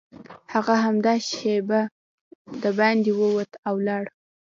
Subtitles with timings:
[0.53, 1.81] هغه همدا شېبه
[2.63, 4.03] دباندې ووت او لاړ